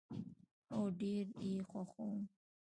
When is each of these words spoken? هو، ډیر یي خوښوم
هو، 0.73 0.81
ډیر 0.99 1.25
یي 1.49 1.57
خوښوم 1.69 2.19